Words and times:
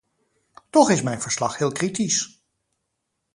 Toch 0.69 0.89
is 0.89 1.01
mijn 1.01 1.21
verslag 1.21 1.57
heel 1.57 1.71
kritisch. 1.71 2.41